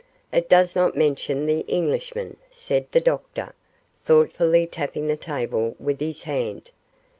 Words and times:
'It 0.33 0.49
does 0.49 0.75
not 0.75 0.97
mention 0.97 1.45
the 1.45 1.59
Englishman,' 1.67 2.37
said 2.49 2.87
the 2.91 2.99
doctor, 2.99 3.53
thoughtfully 4.03 4.65
tapping 4.65 5.05
the 5.05 5.15
table 5.15 5.75
with 5.79 5.99
his 5.99 6.23
hand. 6.23 6.71